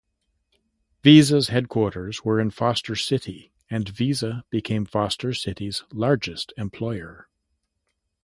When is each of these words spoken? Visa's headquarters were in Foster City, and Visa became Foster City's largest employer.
Visa's 1.03 1.49
headquarters 1.49 2.25
were 2.25 2.39
in 2.39 2.49
Foster 2.49 2.95
City, 2.95 3.53
and 3.69 3.87
Visa 3.87 4.43
became 4.49 4.83
Foster 4.83 5.31
City's 5.31 5.83
largest 5.91 6.51
employer. 6.57 7.27